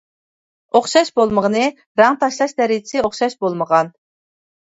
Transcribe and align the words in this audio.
ئوخشاش 0.77 1.09
بولمىغىنى 1.19 1.65
«رەڭ 2.01 2.17
تاشلاش» 2.23 2.57
دەرىجىسى 2.61 3.03
ئوخشاش 3.05 3.35
بولمىغان. 3.45 3.93